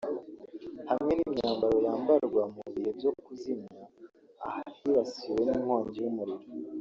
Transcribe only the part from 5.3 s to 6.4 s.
n’inkongi y’umuriro